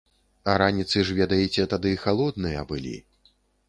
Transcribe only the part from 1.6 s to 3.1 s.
тады халодныя былі.